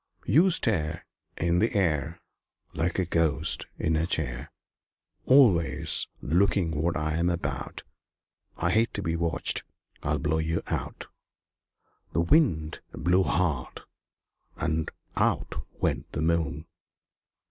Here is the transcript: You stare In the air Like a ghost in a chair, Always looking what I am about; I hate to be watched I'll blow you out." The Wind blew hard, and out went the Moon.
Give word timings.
You 0.25 0.49
stare 0.49 1.05
In 1.37 1.59
the 1.59 1.75
air 1.75 2.19
Like 2.73 2.97
a 2.97 3.05
ghost 3.05 3.67
in 3.77 3.95
a 3.95 4.07
chair, 4.07 4.51
Always 5.25 6.07
looking 6.21 6.81
what 6.81 6.97
I 6.97 7.17
am 7.17 7.29
about; 7.29 7.83
I 8.57 8.71
hate 8.71 8.95
to 8.95 9.03
be 9.03 9.15
watched 9.15 9.61
I'll 10.01 10.17
blow 10.17 10.39
you 10.39 10.63
out." 10.65 11.05
The 12.13 12.21
Wind 12.21 12.79
blew 12.93 13.21
hard, 13.21 13.81
and 14.55 14.89
out 15.17 15.67
went 15.79 16.11
the 16.13 16.21
Moon. 16.23 16.65